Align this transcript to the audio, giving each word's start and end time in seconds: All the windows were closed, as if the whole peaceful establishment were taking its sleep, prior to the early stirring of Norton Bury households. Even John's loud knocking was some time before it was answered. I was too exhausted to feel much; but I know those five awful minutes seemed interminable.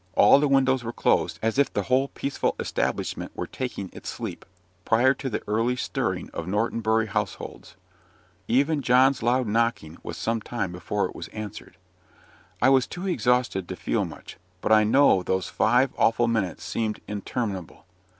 All 0.15 0.39
the 0.39 0.47
windows 0.47 0.83
were 0.83 0.91
closed, 0.91 1.37
as 1.43 1.59
if 1.59 1.71
the 1.71 1.83
whole 1.83 2.07
peaceful 2.07 2.55
establishment 2.59 3.31
were 3.37 3.45
taking 3.45 3.91
its 3.93 4.09
sleep, 4.09 4.47
prior 4.83 5.13
to 5.13 5.29
the 5.29 5.43
early 5.47 5.75
stirring 5.75 6.31
of 6.31 6.47
Norton 6.47 6.79
Bury 6.81 7.05
households. 7.05 7.75
Even 8.47 8.81
John's 8.81 9.21
loud 9.21 9.45
knocking 9.45 9.99
was 10.01 10.17
some 10.17 10.41
time 10.41 10.71
before 10.71 11.05
it 11.05 11.13
was 11.15 11.27
answered. 11.27 11.77
I 12.63 12.69
was 12.69 12.87
too 12.87 13.05
exhausted 13.05 13.67
to 13.67 13.75
feel 13.75 14.03
much; 14.03 14.37
but 14.59 14.71
I 14.71 14.83
know 14.83 15.21
those 15.21 15.49
five 15.49 15.91
awful 15.99 16.27
minutes 16.27 16.63
seemed 16.63 16.99
interminable. 17.07 17.85